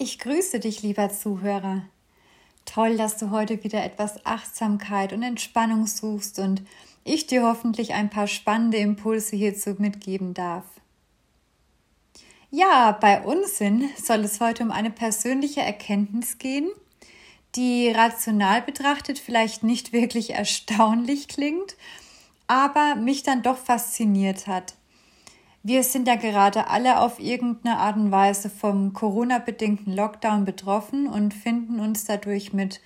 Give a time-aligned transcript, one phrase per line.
[0.00, 1.82] Ich grüße dich, lieber Zuhörer.
[2.64, 6.62] Toll, dass du heute wieder etwas Achtsamkeit und Entspannung suchst und
[7.02, 10.64] ich dir hoffentlich ein paar spannende Impulse hierzu mitgeben darf.
[12.52, 16.70] Ja, bei Unsinn soll es heute um eine persönliche Erkenntnis gehen,
[17.56, 21.76] die rational betrachtet vielleicht nicht wirklich erstaunlich klingt,
[22.46, 24.77] aber mich dann doch fasziniert hat.
[25.62, 31.34] Wir sind ja gerade alle auf irgendeine Art und Weise vom Corona-bedingten Lockdown betroffen und
[31.34, 32.80] finden uns dadurch mit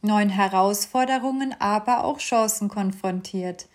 [0.00, 3.66] neuen Herausforderungen, aber auch Chancen konfrontiert.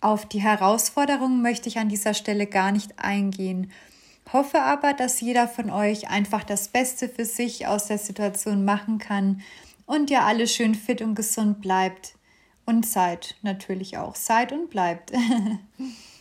[0.00, 3.70] Auf die Herausforderungen möchte ich an dieser Stelle gar nicht eingehen,
[4.32, 8.98] hoffe aber, dass jeder von euch einfach das Beste für sich aus der Situation machen
[8.98, 9.42] kann
[9.86, 12.14] und ihr alle schön fit und gesund bleibt.
[12.64, 14.14] Und seid natürlich auch.
[14.14, 15.12] Seid und bleibt.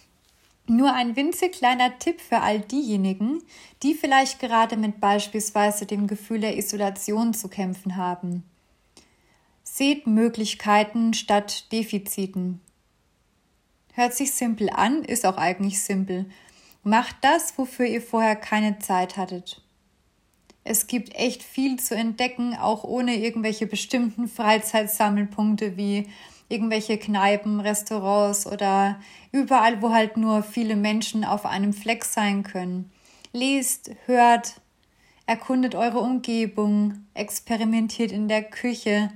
[0.71, 3.43] Nur ein winzig kleiner Tipp für all diejenigen,
[3.83, 8.45] die vielleicht gerade mit beispielsweise dem Gefühl der Isolation zu kämpfen haben.
[9.63, 12.61] Seht Möglichkeiten statt Defiziten.
[13.95, 16.31] Hört sich simpel an, ist auch eigentlich simpel.
[16.83, 19.61] Macht das, wofür ihr vorher keine Zeit hattet.
[20.63, 26.07] Es gibt echt viel zu entdecken, auch ohne irgendwelche bestimmten Freizeitsammelpunkte wie
[26.51, 28.99] irgendwelche Kneipen, Restaurants oder
[29.31, 32.91] überall, wo halt nur viele Menschen auf einem Fleck sein können.
[33.33, 34.59] Lest, hört,
[35.25, 39.09] erkundet eure Umgebung, experimentiert in der Küche,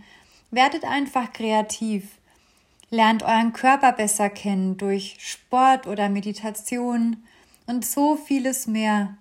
[0.52, 2.20] werdet einfach kreativ,
[2.90, 7.24] lernt euren Körper besser kennen durch Sport oder Meditation
[7.68, 9.18] und so vieles mehr.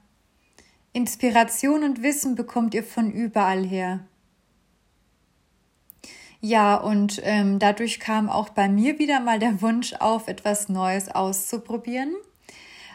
[0.93, 4.01] Inspiration und Wissen bekommt ihr von überall her.
[6.47, 11.09] Ja, und ähm, dadurch kam auch bei mir wieder mal der Wunsch auf, etwas Neues
[11.09, 12.15] auszuprobieren.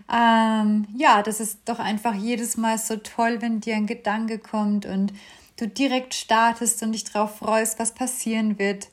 [0.07, 4.85] Ähm, ja, das ist doch einfach jedes Mal so toll, wenn dir ein Gedanke kommt
[4.85, 5.13] und
[5.57, 8.89] du direkt startest und dich darauf freust, was passieren wird.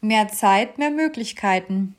[0.00, 1.96] Mehr Zeit, mehr Möglichkeiten.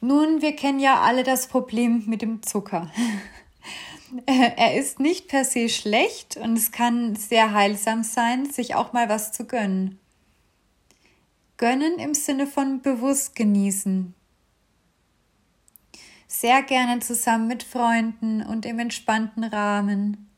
[0.00, 2.90] Nun, wir kennen ja alle das Problem mit dem Zucker.
[4.24, 9.10] er ist nicht per se schlecht und es kann sehr heilsam sein, sich auch mal
[9.10, 10.00] was zu gönnen.
[11.64, 14.12] Gönnen im Sinne von bewusst genießen.
[16.28, 20.28] Sehr gerne zusammen mit Freunden und im entspannten Rahmen.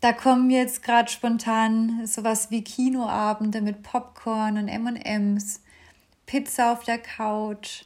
[0.00, 5.60] Da kommen jetzt gerade spontan sowas wie Kinoabende mit Popcorn und M&Ms,
[6.26, 7.84] Pizza auf der Couch.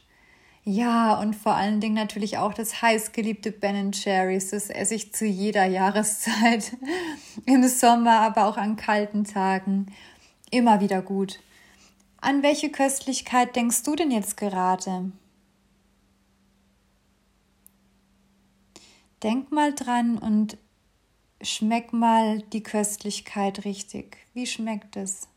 [0.63, 4.49] Ja, und vor allen Dingen natürlich auch das heißgeliebte Ben Cherries.
[4.49, 6.75] Das esse ich zu jeder Jahreszeit.
[7.45, 9.93] Im Sommer, aber auch an kalten Tagen.
[10.49, 11.41] Immer wieder gut.
[12.23, 15.11] An welche Köstlichkeit denkst du denn jetzt gerade?
[19.23, 20.55] Denk mal dran und
[21.41, 24.17] schmeck mal die Köstlichkeit richtig.
[24.35, 25.27] Wie schmeckt es?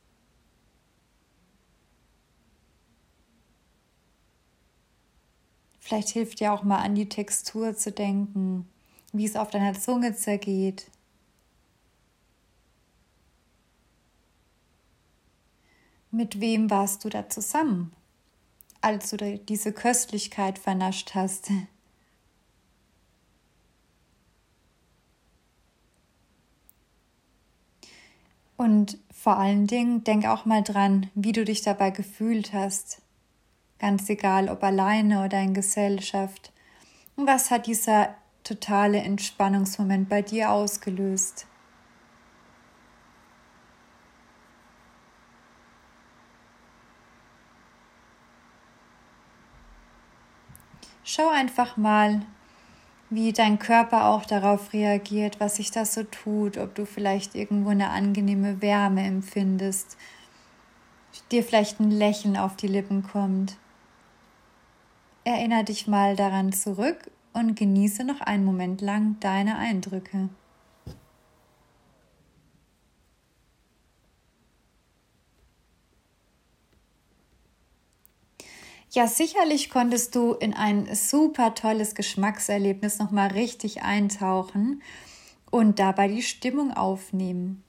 [5.81, 8.69] Vielleicht hilft dir auch mal an die Textur zu denken,
[9.13, 10.91] wie es auf deiner Zunge zergeht.
[16.17, 17.93] Mit wem warst du da zusammen,
[18.81, 21.51] als du diese Köstlichkeit vernascht hast?
[28.57, 33.03] Und vor allen Dingen denk auch mal dran, wie du dich dabei gefühlt hast.
[33.81, 36.53] Ganz egal, ob alleine oder in Gesellschaft.
[37.17, 38.15] Und was hat dieser
[38.45, 41.49] totale Entspannungsmoment bei dir ausgelöst?
[51.15, 52.23] Schau einfach mal,
[53.09, 57.71] wie dein Körper auch darauf reagiert, was sich das so tut, ob du vielleicht irgendwo
[57.71, 59.97] eine angenehme Wärme empfindest,
[61.31, 63.59] dir vielleicht ein Lächeln auf die Lippen kommt.
[65.23, 70.31] Erinnere dich mal daran zurück und genieße noch einen Moment lang deine Eindrücke.
[78.95, 84.83] Ja, sicherlich konntest du in ein super tolles Geschmackserlebnis nochmal richtig eintauchen
[85.51, 87.65] und dabei die Stimmung aufnehmen.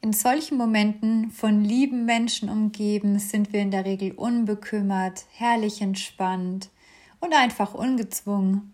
[0.00, 6.70] In solchen Momenten von lieben Menschen umgeben sind wir in der Regel unbekümmert, herrlich entspannt
[7.18, 8.72] und einfach ungezwungen.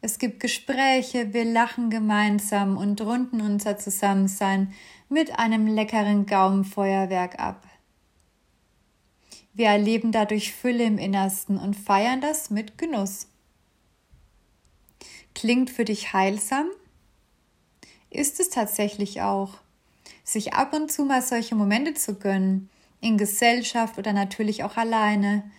[0.00, 4.72] Es gibt Gespräche, wir lachen gemeinsam und runden unser Zusammensein
[5.08, 7.64] mit einem leckeren Gaumenfeuerwerk ab.
[9.54, 13.28] Wir erleben dadurch Fülle im Innersten und feiern das mit Genuss.
[15.34, 16.66] Klingt für dich heilsam?
[18.14, 19.58] ist es tatsächlich auch.
[20.22, 22.70] Sich ab und zu mal solche Momente zu gönnen,
[23.00, 25.50] in Gesellschaft oder natürlich auch alleine.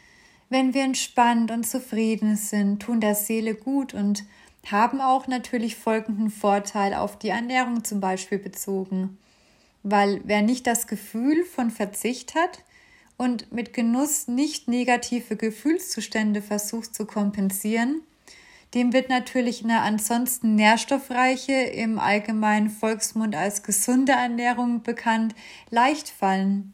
[0.50, 4.24] Wenn wir entspannt und zufrieden sind, tun der Seele gut und
[4.72, 9.18] haben auch natürlich folgenden Vorteil auf die Ernährung zum Beispiel bezogen.
[9.84, 12.64] Weil wer nicht das Gefühl von Verzicht hat
[13.18, 18.02] und mit Genuss nicht negative Gefühlszustände versucht zu kompensieren,
[18.74, 25.34] dem wird natürlich eine ansonsten nährstoffreiche, im allgemeinen Volksmund als gesunde Ernährung bekannt,
[25.70, 26.74] leicht fallen.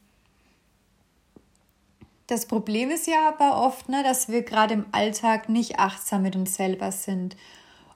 [2.26, 6.36] Das Problem ist ja aber oft, ne, dass wir gerade im Alltag nicht achtsam mit
[6.36, 7.36] uns selber sind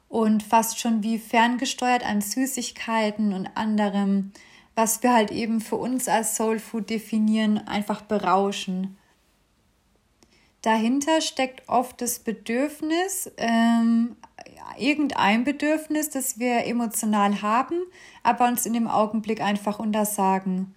[0.09, 4.33] und fast schon wie ferngesteuert an Süßigkeiten und anderem,
[4.75, 8.97] was wir halt eben für uns als Soul Food definieren, einfach berauschen.
[10.61, 14.15] Dahinter steckt oft das Bedürfnis, ähm,
[14.77, 17.75] irgendein Bedürfnis, das wir emotional haben,
[18.23, 20.75] aber uns in dem Augenblick einfach untersagen.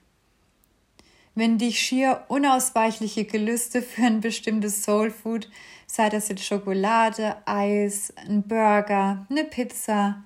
[1.35, 5.49] Wenn dich schier unausweichliche Gelüste für ein bestimmtes Soul Food,
[5.87, 10.23] sei das jetzt Schokolade, Eis, ein Burger, eine Pizza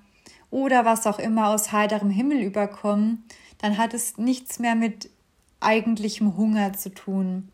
[0.51, 3.23] oder was auch immer aus heiterem Himmel überkommen,
[3.63, 5.09] dann hat es nichts mehr mit
[5.59, 7.49] eigentlichem Hunger zu tun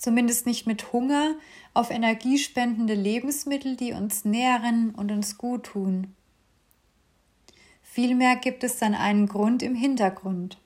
[0.00, 1.34] zumindest nicht mit Hunger,
[1.74, 6.14] auf energiespendende Lebensmittel, die uns nähren und uns gut tun.
[7.82, 10.58] Vielmehr gibt es dann einen Grund im Hintergrund.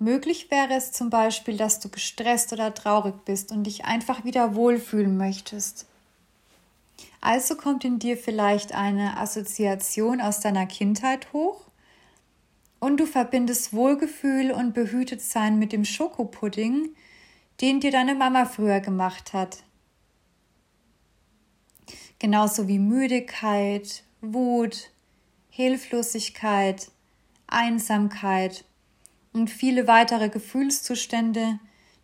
[0.00, 4.54] Möglich wäre es zum Beispiel, dass du gestresst oder traurig bist und dich einfach wieder
[4.54, 5.86] wohlfühlen möchtest.
[7.20, 11.68] Also kommt in dir vielleicht eine Assoziation aus deiner Kindheit hoch
[12.80, 16.90] und du verbindest Wohlgefühl und Behütetsein mit dem Schokopudding,
[17.60, 19.64] den dir deine Mama früher gemacht hat.
[22.20, 24.90] Genauso wie Müdigkeit, Wut,
[25.50, 26.90] Hilflosigkeit,
[27.48, 28.64] Einsamkeit
[29.32, 31.58] und viele weitere Gefühlszustände,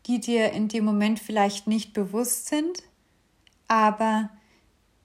[0.06, 2.82] die dir in dem Moment vielleicht nicht bewusst sind,
[3.68, 4.30] aber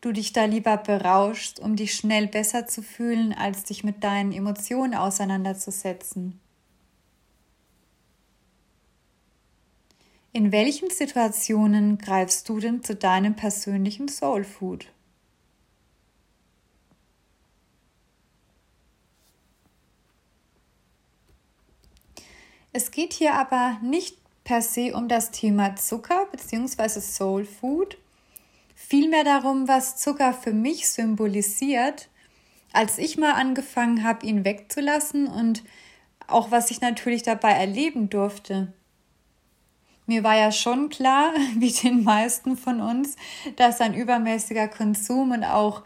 [0.02, 4.32] du dich da lieber berauschst, um dich schnell besser zu fühlen, als dich mit deinen
[4.32, 6.40] Emotionen auseinanderzusetzen.
[10.32, 14.88] In welchen Situationen greifst du denn zu deinem persönlichen Soul Food?
[22.72, 27.02] Es geht hier aber nicht per se um das Thema Zucker bzw.
[27.02, 27.98] Soul Food,
[28.90, 32.10] vielmehr darum, was Zucker für mich symbolisiert,
[32.74, 35.64] als ich mal angefangen habe, ihn wegzulassen und
[36.28, 38.74] auch was ich natürlich dabei erleben durfte.
[40.08, 43.16] Mir war ja schon klar, wie den meisten von uns,
[43.58, 45.84] dass ein übermäßiger Konsum und auch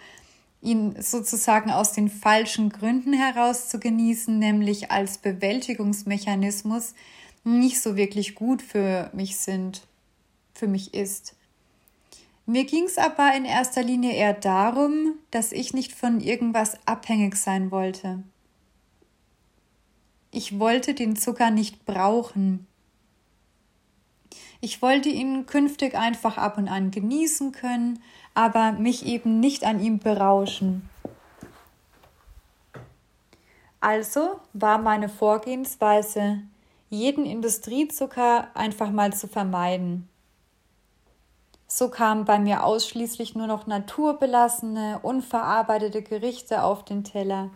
[0.62, 6.94] ihn sozusagen aus den falschen Gründen heraus zu genießen, nämlich als Bewältigungsmechanismus,
[7.44, 9.82] nicht so wirklich gut für mich sind,
[10.54, 11.36] für mich ist.
[12.46, 17.36] Mir ging es aber in erster Linie eher darum, dass ich nicht von irgendwas abhängig
[17.38, 18.24] sein wollte.
[20.32, 22.68] Ich wollte den Zucker nicht brauchen.
[24.60, 28.02] Ich wollte ihn künftig einfach ab und an genießen können,
[28.34, 30.90] aber mich eben nicht an ihm berauschen.
[33.80, 36.42] Also war meine Vorgehensweise,
[36.90, 40.10] jeden Industriezucker einfach mal zu vermeiden.
[41.76, 47.50] So kamen bei mir ausschließlich nur noch naturbelassene, unverarbeitete Gerichte auf den Teller.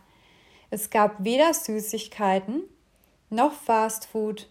[0.72, 2.64] Es gab weder Süßigkeiten
[3.30, 4.50] noch Fastfood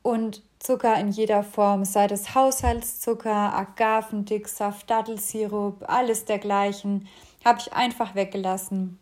[0.00, 7.08] und Zucker in jeder Form, sei es Haushaltszucker, Agavendicksaft, Dattelsirup, alles dergleichen,
[7.44, 8.98] habe ich einfach weggelassen.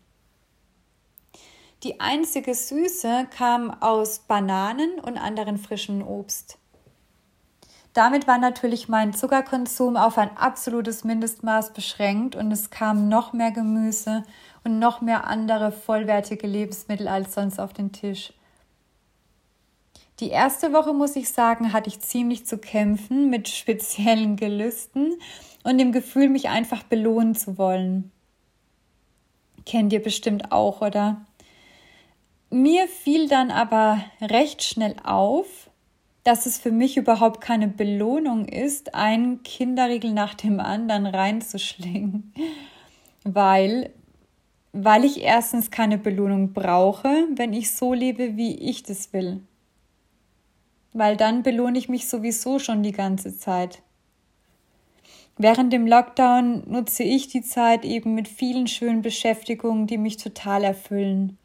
[1.83, 6.57] Die einzige Süße kam aus Bananen und anderen frischen Obst.
[7.97, 13.49] Damit war natürlich mein Zuckerkonsum auf ein absolutes Mindestmaß beschränkt und es kam noch mehr
[13.49, 14.21] Gemüse
[14.63, 18.33] und noch mehr andere vollwertige Lebensmittel als sonst auf den Tisch.
[20.19, 25.15] Die erste Woche, muss ich sagen, hatte ich ziemlich zu kämpfen mit speziellen Gelüsten
[25.63, 28.11] und dem Gefühl, mich einfach belohnen zu wollen.
[29.65, 31.25] Kennt ihr bestimmt auch, oder?
[32.51, 35.71] Mir fiel dann aber recht schnell auf,
[36.27, 42.33] dass es für mich überhaupt keine Belohnung ist, einen Kinderriegel nach dem anderen reinzuschlingen,
[43.23, 43.91] weil
[44.73, 49.41] weil ich erstens keine Belohnung brauche, wenn ich so lebe, wie ich das will.
[50.91, 53.81] Weil dann belohne ich mich sowieso schon die ganze Zeit.
[55.37, 60.65] während dem Lockdown nutze ich die Zeit eben mit vielen schönen Beschäftigungen, die mich total
[60.65, 61.37] erfüllen.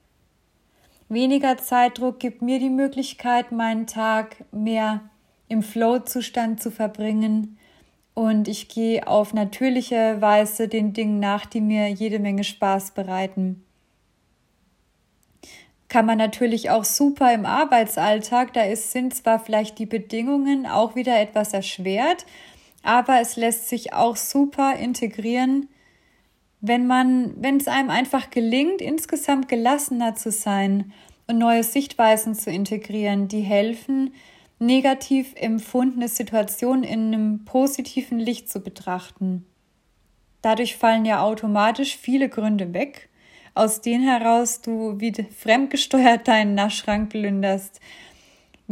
[1.13, 5.03] Weniger Zeitdruck gibt mir die Möglichkeit, meinen Tag mehr
[5.47, 7.59] im Flow-Zustand zu verbringen
[8.15, 13.63] und ich gehe auf natürliche Weise den Dingen nach, die mir jede Menge Spaß bereiten.
[15.89, 20.95] Kann man natürlich auch super im Arbeitsalltag, da ist, sind zwar vielleicht die Bedingungen auch
[20.95, 22.25] wieder etwas erschwert,
[22.83, 25.69] aber es lässt sich auch super integrieren,
[26.63, 30.93] wenn man, wenn es einem einfach gelingt, insgesamt gelassener zu sein
[31.27, 34.15] und neue Sichtweisen zu integrieren, die helfen,
[34.61, 39.45] negativ empfundene Situationen in einem positiven Licht zu betrachten.
[40.41, 43.09] Dadurch fallen ja automatisch viele Gründe weg,
[43.55, 47.81] aus denen heraus du wie fremdgesteuert deinen Naschschrank plünderst.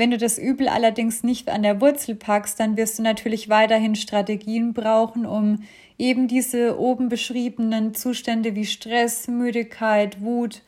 [0.01, 3.95] Wenn du das Übel allerdings nicht an der Wurzel packst, dann wirst du natürlich weiterhin
[3.95, 5.63] Strategien brauchen, um
[5.99, 10.63] eben diese oben beschriebenen Zustände wie Stress, Müdigkeit, Wut,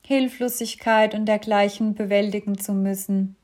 [0.00, 3.36] Hilflosigkeit und dergleichen bewältigen zu müssen.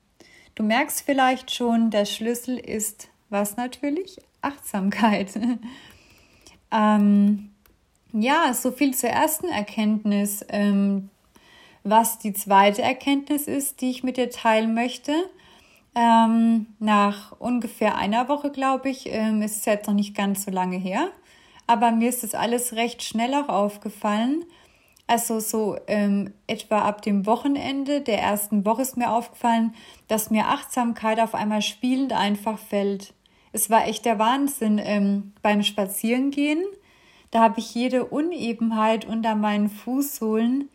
[0.55, 4.17] Du merkst vielleicht schon, der Schlüssel ist was natürlich?
[4.41, 5.29] Achtsamkeit.
[6.73, 7.51] ähm,
[8.15, 10.43] ja, so viel zur ersten Erkenntnis.
[10.49, 11.11] Ähm,
[11.85, 15.13] was die zweite Erkenntnis ist, die ich mit dir teilen möchte.
[15.95, 20.51] Ähm, nach ungefähr einer Woche, glaube ich, ähm, ist es jetzt noch nicht ganz so
[20.51, 21.09] lange her,
[21.67, 24.45] aber mir ist das alles recht schnell auch aufgefallen.
[25.09, 29.75] Also so ähm, etwa ab dem Wochenende der ersten Woche ist mir aufgefallen,
[30.07, 33.15] dass mir Achtsamkeit auf einmal spielend einfach fällt.
[33.53, 36.63] Es war echt der Wahnsinn ähm, beim Spazierengehen.
[37.31, 40.69] Da habe ich jede Unebenheit unter meinen Fußsohlen,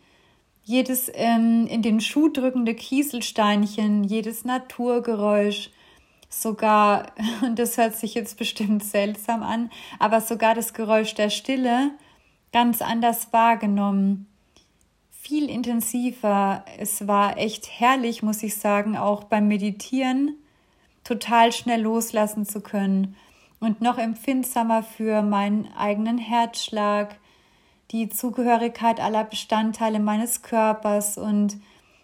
[0.64, 5.70] jedes ähm, in den Schuh drückende Kieselsteinchen, jedes Naturgeräusch,
[6.30, 11.90] sogar, und das hört sich jetzt bestimmt seltsam an, aber sogar das Geräusch der Stille
[12.52, 14.26] ganz anders wahrgenommen.
[15.10, 16.64] Viel intensiver.
[16.78, 20.36] Es war echt herrlich, muss ich sagen, auch beim Meditieren
[21.02, 23.16] total schnell loslassen zu können
[23.60, 27.16] und noch empfindsamer für meinen eigenen Herzschlag,
[27.90, 31.58] die Zugehörigkeit aller Bestandteile meines Körpers und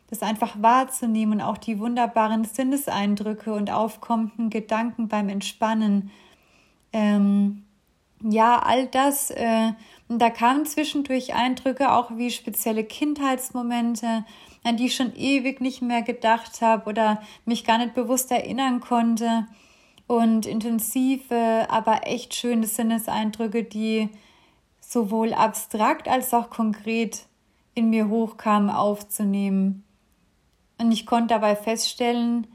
[0.09, 6.11] das einfach wahrzunehmen und auch die wunderbaren Sinneseindrücke und aufkommenden Gedanken beim Entspannen.
[6.93, 7.65] Ähm,
[8.23, 9.73] ja, all das äh,
[10.11, 14.25] und da kamen zwischendurch Eindrücke, auch wie spezielle Kindheitsmomente,
[14.65, 18.81] an die ich schon ewig nicht mehr gedacht habe oder mich gar nicht bewusst erinnern
[18.81, 19.47] konnte.
[20.09, 24.09] Und intensive, aber echt schöne Sinneseindrücke, die
[24.91, 27.27] sowohl abstrakt als auch konkret
[27.75, 29.85] in mir hochkamen, aufzunehmen.
[30.79, 32.49] Und ich konnte dabei feststellen,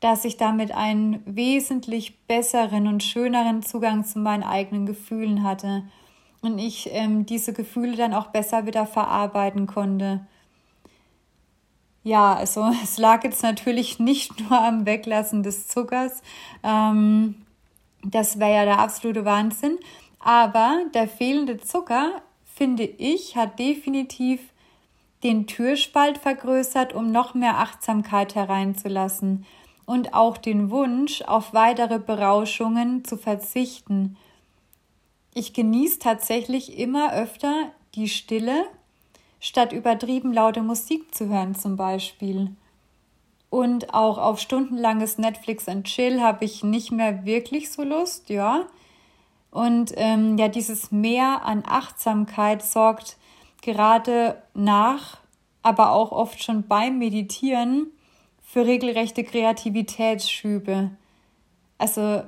[0.00, 5.82] dass ich damit einen wesentlich besseren und schöneren Zugang zu meinen eigenen Gefühlen hatte
[6.40, 10.26] und ich ähm, diese Gefühle dann auch besser wieder verarbeiten konnte.
[12.02, 16.22] Ja, also es lag jetzt natürlich nicht nur am Weglassen des Zuckers.
[16.62, 17.34] Ähm,
[18.02, 19.78] das wäre ja der absolute Wahnsinn.
[20.24, 24.40] Aber der fehlende Zucker, finde ich, hat definitiv
[25.22, 29.46] den Türspalt vergrößert, um noch mehr Achtsamkeit hereinzulassen
[29.86, 34.16] und auch den Wunsch, auf weitere Berauschungen zu verzichten
[35.34, 38.66] ich genieße tatsächlich immer öfter die Stille,
[39.40, 42.50] statt übertrieben laute Musik zu hören zum Beispiel.
[43.50, 48.66] Und auch auf stundenlanges Netflix und Chill habe ich nicht mehr wirklich so Lust, ja.
[49.54, 53.18] Und ähm, ja, dieses Mehr an Achtsamkeit sorgt
[53.62, 55.18] gerade nach,
[55.62, 57.86] aber auch oft schon beim Meditieren
[58.42, 60.90] für regelrechte Kreativitätsschübe.
[61.78, 62.24] Also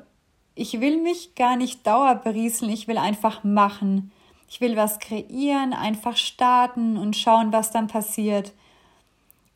[0.54, 4.12] ich will mich gar nicht dauerberieseln, ich will einfach machen.
[4.49, 8.52] Ich will was kreieren, einfach starten und schauen, was dann passiert.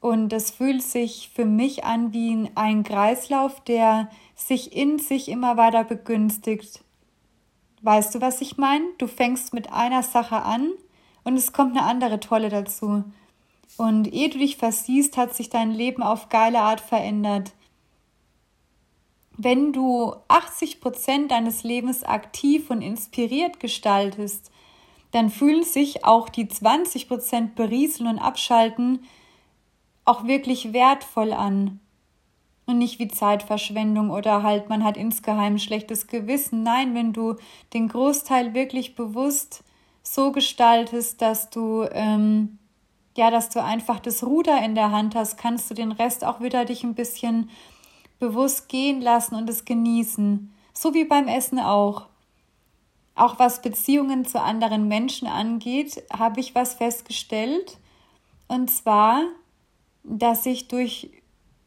[0.01, 5.57] Und es fühlt sich für mich an wie ein Kreislauf, der sich in sich immer
[5.57, 6.83] weiter begünstigt.
[7.83, 8.85] Weißt du, was ich meine?
[8.99, 10.71] Du fängst mit einer Sache an
[11.25, 13.05] und es kommt eine andere tolle dazu.
[13.77, 17.53] Und ehe du dich versiehst, hat sich dein Leben auf geile Art verändert
[19.43, 24.51] wenn du 80 Prozent deines Lebens aktiv und inspiriert gestaltest,
[25.13, 29.05] dann fühlen sich auch die 20 Prozent berieseln und abschalten
[30.05, 31.81] auch wirklich wertvoll an.
[32.71, 36.63] Und nicht wie Zeitverschwendung oder halt man hat insgeheim schlechtes Gewissen.
[36.63, 37.35] Nein, wenn du
[37.75, 39.65] den Großteil wirklich bewusst
[40.05, 42.61] so gestaltest, dass du ähm,
[43.17, 46.41] ja, dass du einfach das Ruder in der Hand hast, kannst du den Rest auch
[46.41, 47.51] wieder dich ein bisschen
[48.19, 52.07] bewusst gehen lassen und es genießen, so wie beim Essen auch.
[53.17, 57.79] auch was Beziehungen zu anderen Menschen angeht, habe ich was festgestellt.
[58.49, 59.25] Und zwar,
[60.05, 61.11] dass ich durch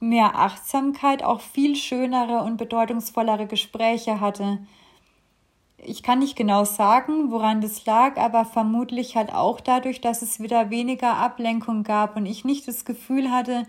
[0.03, 4.60] mehr Achtsamkeit auch viel schönere und bedeutungsvollere Gespräche hatte.
[5.77, 10.39] Ich kann nicht genau sagen, woran das lag, aber vermutlich halt auch dadurch, dass es
[10.39, 13.65] wieder weniger Ablenkung gab und ich nicht das Gefühl hatte,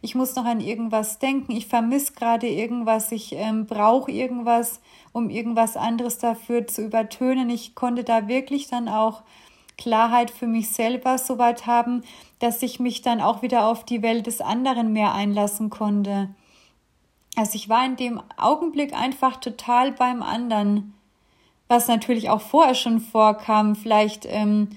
[0.00, 4.80] ich muss noch an irgendwas denken, ich vermisse gerade irgendwas, ich ähm, brauche irgendwas,
[5.12, 7.50] um irgendwas anderes dafür zu übertönen.
[7.50, 9.22] Ich konnte da wirklich dann auch
[9.76, 12.02] Klarheit für mich selber so weit haben,
[12.38, 16.28] dass ich mich dann auch wieder auf die Welt des anderen mehr einlassen konnte.
[17.36, 20.94] Also ich war in dem Augenblick einfach total beim anderen,
[21.68, 23.76] was natürlich auch vorher schon vorkam.
[23.76, 24.70] Vielleicht ähm,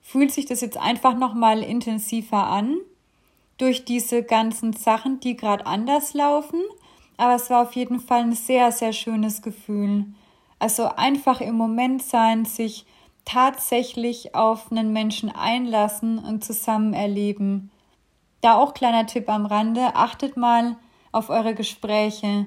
[0.00, 2.76] fühlt sich das jetzt einfach noch mal intensiver an
[3.58, 6.60] durch diese ganzen Sachen, die gerade anders laufen.
[7.16, 10.06] Aber es war auf jeden Fall ein sehr, sehr schönes Gefühl.
[10.58, 12.86] Also einfach im Moment sein, sich
[13.24, 17.70] tatsächlich auf einen Menschen einlassen und zusammen erleben.
[18.40, 20.76] Da auch kleiner Tipp am Rande, achtet mal
[21.12, 22.46] auf eure Gespräche,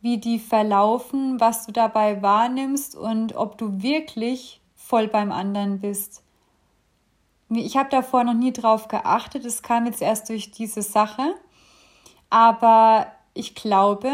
[0.00, 6.22] wie die verlaufen, was du dabei wahrnimmst und ob du wirklich voll beim anderen bist.
[7.48, 11.34] Ich habe davor noch nie drauf geachtet, es kam jetzt erst durch diese Sache,
[12.30, 14.10] aber ich glaube,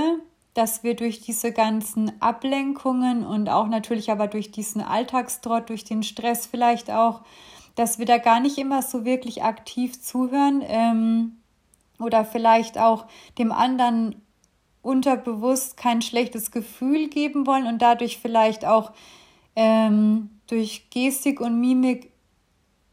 [0.59, 6.03] dass wir durch diese ganzen Ablenkungen und auch natürlich aber durch diesen Alltagstrott, durch den
[6.03, 7.21] Stress vielleicht auch,
[7.77, 11.37] dass wir da gar nicht immer so wirklich aktiv zuhören ähm,
[12.01, 13.07] oder vielleicht auch
[13.39, 14.21] dem anderen
[14.83, 18.91] unterbewusst kein schlechtes Gefühl geben wollen und dadurch vielleicht auch
[19.55, 22.11] ähm, durch Gestik und Mimik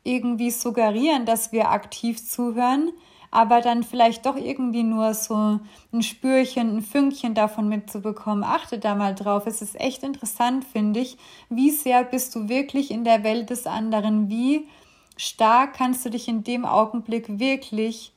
[0.03, 2.91] irgendwie suggerieren, dass wir aktiv zuhören,
[3.35, 5.59] aber dann vielleicht doch irgendwie nur so
[5.91, 8.45] ein Spürchen, ein Fünkchen davon mitzubekommen.
[8.45, 9.45] Achte da mal drauf.
[9.45, 11.17] Es ist echt interessant, finde ich.
[11.49, 14.29] Wie sehr bist du wirklich in der Welt des anderen?
[14.29, 14.69] Wie
[15.17, 18.13] stark kannst du dich in dem Augenblick wirklich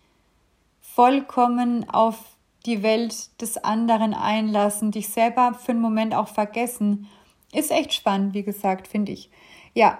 [0.80, 2.16] vollkommen auf
[2.64, 7.08] die Welt des anderen einlassen, dich selber für einen Moment auch vergessen.
[7.52, 9.30] Ist echt spannend, wie gesagt, finde ich.
[9.74, 9.98] Ja,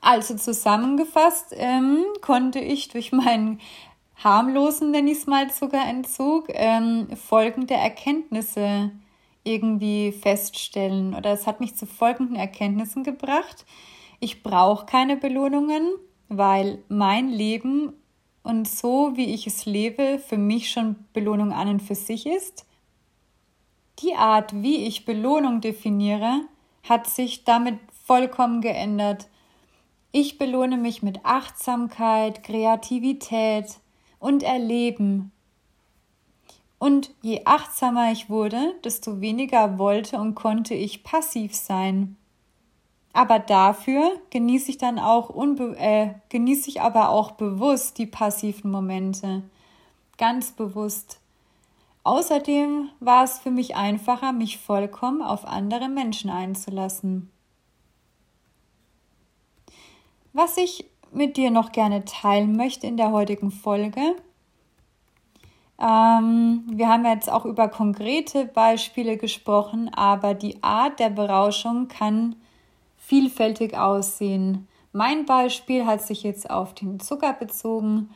[0.00, 3.60] also zusammengefasst ähm, konnte ich durch meinen
[4.22, 8.90] harmlosen, nenne ich es mal, Zuckerentzug, ähm, folgende Erkenntnisse
[9.44, 11.14] irgendwie feststellen.
[11.14, 13.64] Oder es hat mich zu folgenden Erkenntnissen gebracht.
[14.20, 15.86] Ich brauche keine Belohnungen,
[16.28, 17.92] weil mein Leben
[18.42, 22.66] und so, wie ich es lebe, für mich schon Belohnung an und für sich ist.
[24.00, 26.42] Die Art, wie ich Belohnung definiere,
[26.88, 29.28] hat sich damit vollkommen geändert.
[30.12, 33.76] Ich belohne mich mit Achtsamkeit, Kreativität,
[34.18, 35.32] und erleben.
[36.78, 42.16] Und je achtsamer ich wurde, desto weniger wollte und konnte ich passiv sein.
[43.12, 45.30] Aber dafür genieße ich dann auch
[45.76, 49.42] äh, genieße ich aber auch bewusst die passiven Momente.
[50.18, 51.18] Ganz bewusst.
[52.04, 57.30] Außerdem war es für mich einfacher, mich vollkommen auf andere Menschen einzulassen.
[60.32, 64.16] Was ich mit dir noch gerne teilen möchte in der heutigen Folge.
[65.80, 72.36] Ähm, wir haben jetzt auch über konkrete Beispiele gesprochen, aber die Art der Berauschung kann
[72.96, 74.66] vielfältig aussehen.
[74.92, 78.10] Mein Beispiel hat sich jetzt auf den Zucker bezogen,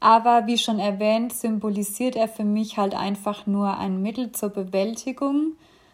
[0.00, 5.52] aber wie schon erwähnt, symbolisiert er für mich halt einfach nur ein Mittel zur Bewältigung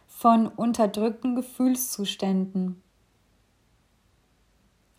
[0.09, 2.83] von unterdrückten Gefühlszuständen.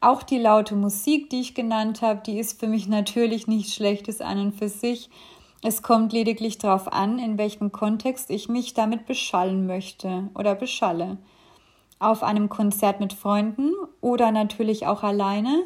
[0.04, 4.20] Auch die laute Musik, die ich genannt habe, die ist für mich natürlich nichts Schlechtes
[4.20, 5.10] an und für sich.
[5.62, 11.20] Es kommt lediglich darauf an, in welchem Kontext ich mich damit beschallen möchte oder beschalle.
[12.00, 15.63] Auf einem Konzert mit Freunden oder natürlich auch alleine.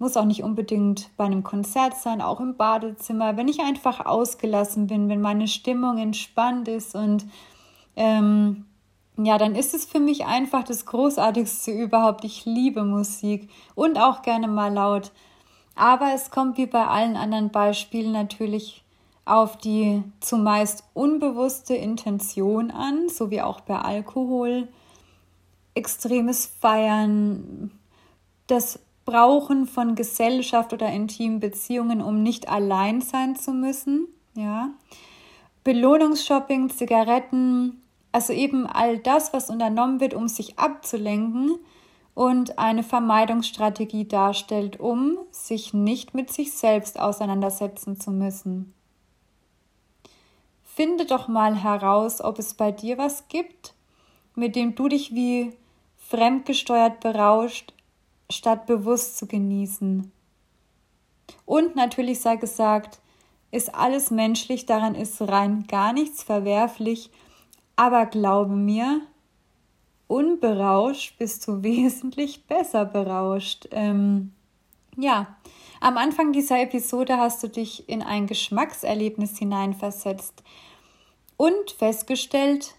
[0.00, 3.36] Muss auch nicht unbedingt bei einem Konzert sein, auch im Badezimmer.
[3.36, 7.26] Wenn ich einfach ausgelassen bin, wenn meine Stimmung entspannt ist und
[7.94, 8.66] ähm,
[9.24, 12.24] ja, dann ist es für mich einfach das Großartigste überhaupt.
[12.24, 15.12] Ich liebe Musik und auch gerne mal laut.
[15.74, 18.84] Aber es kommt wie bei allen anderen Beispielen natürlich
[19.24, 24.68] auf die zumeist unbewusste Intention an, so wie auch bei Alkohol,
[25.74, 27.70] extremes Feiern,
[28.46, 34.70] das Brauchen von Gesellschaft oder intimen Beziehungen, um nicht allein sein zu müssen, ja.
[35.64, 41.58] Belohnungsshopping, Zigaretten, also eben all das, was unternommen wird, um sich abzulenken
[42.14, 48.74] und eine Vermeidungsstrategie darstellt, um sich nicht mit sich selbst auseinandersetzen zu müssen.
[50.64, 53.74] Finde doch mal heraus, ob es bei dir was gibt,
[54.34, 55.52] mit dem du dich wie
[55.96, 57.72] fremdgesteuert berauscht,
[58.30, 60.10] statt bewusst zu genießen.
[61.44, 63.00] Und natürlich sei gesagt,
[63.50, 67.10] ist alles menschlich, daran ist rein gar nichts verwerflich,
[67.80, 69.00] aber glaube mir,
[70.06, 73.68] unberauscht bist du wesentlich besser berauscht.
[73.70, 74.34] Ähm,
[74.98, 75.38] ja,
[75.80, 80.42] am Anfang dieser Episode hast du dich in ein Geschmackserlebnis hineinversetzt
[81.38, 82.74] und festgestellt,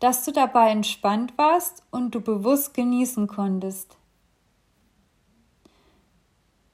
[0.00, 3.96] dass du dabei entspannt warst und du bewusst genießen konntest.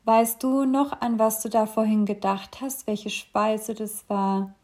[0.04, 4.54] Weißt du noch, an was du da vorhin gedacht hast, welche Speise das war?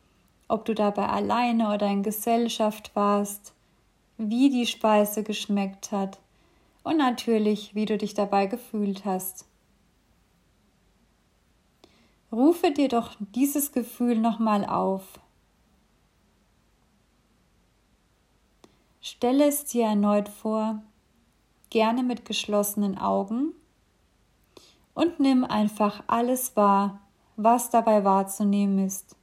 [0.48, 3.52] Ob du dabei alleine oder in Gesellschaft warst?
[4.16, 6.18] Wie die Speise geschmeckt hat?
[6.84, 9.44] Und natürlich, wie du dich dabei gefühlt hast.
[12.30, 15.18] Rufe dir doch dieses Gefühl nochmal auf.
[19.00, 20.82] Stelle es dir erneut vor,
[21.70, 23.52] gerne mit geschlossenen Augen
[24.94, 27.00] und nimm einfach alles wahr,
[27.36, 29.15] was dabei wahrzunehmen ist.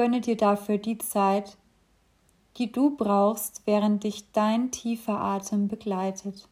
[0.00, 1.58] Gönne dir dafür die Zeit,
[2.56, 6.48] die du brauchst, während dich dein tiefer Atem begleitet.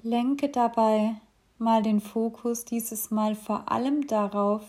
[0.00, 1.16] Lenke dabei
[1.58, 4.62] mal den Fokus dieses Mal vor allem darauf,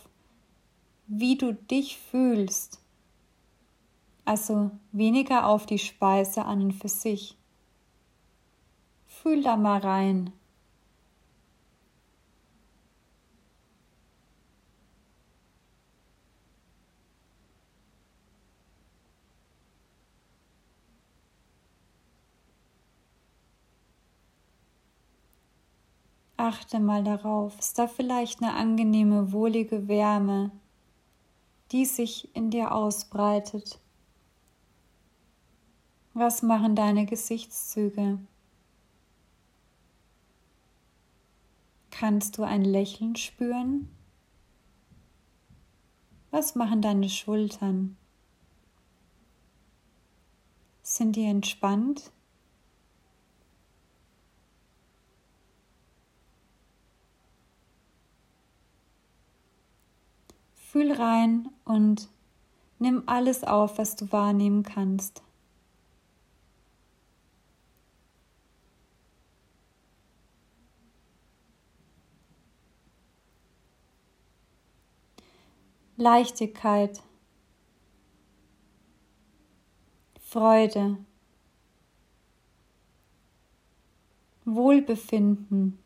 [1.05, 2.81] wie du dich fühlst
[4.25, 7.37] also weniger auf die Speise an und für sich.
[9.25, 10.31] Fühl da mal rein.
[26.37, 30.51] Achte mal darauf, ist da vielleicht eine angenehme, wohlige Wärme,
[31.71, 33.79] die sich in dir ausbreitet.
[36.13, 38.19] Was machen deine Gesichtszüge?
[41.97, 43.87] Kannst du ein Lächeln spüren?
[46.29, 47.95] Was machen deine Schultern?
[50.81, 52.11] Sind die entspannt?
[60.53, 62.09] Fühl rein und
[62.77, 65.24] nimm alles auf, was du wahrnehmen kannst.
[75.97, 77.01] Leichtigkeit,
[80.21, 80.97] Freude,
[84.43, 85.79] Wohlbefinden,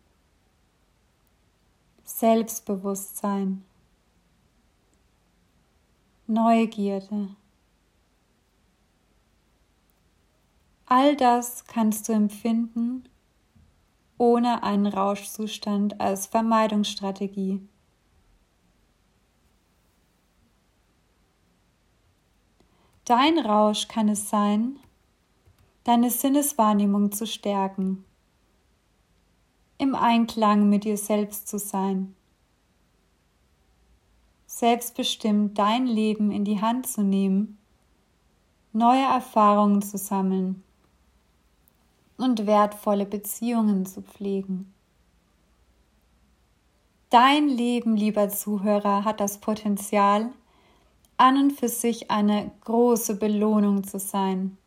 [2.03, 3.63] Selbstbewusstsein,
[6.25, 7.35] Neugierde.
[10.85, 13.07] All das kannst du empfinden
[14.19, 17.61] ohne einen Rauschzustand als Vermeidungsstrategie.
[23.09, 24.77] Dein Rausch kann es sein,
[25.83, 28.05] deine Sinneswahrnehmung zu stärken,
[29.79, 32.15] im Einklang mit dir selbst zu sein,
[34.45, 37.57] selbstbestimmt dein Leben in die Hand zu nehmen,
[38.73, 40.63] neue Erfahrungen zu sammeln
[42.17, 44.71] und wertvolle Beziehungen zu pflegen.
[47.09, 50.31] Dein Leben, lieber Zuhörer, hat das Potenzial,
[51.19, 54.57] an und für sich eine große Belohnung zu sein.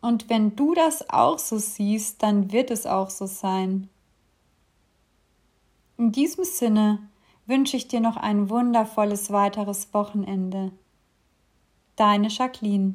[0.00, 3.88] Und wenn du das auch so siehst, dann wird es auch so sein.
[5.96, 6.98] In diesem Sinne
[7.46, 10.72] wünsche ich dir noch ein wundervolles weiteres Wochenende.
[11.94, 12.94] Deine Jacqueline.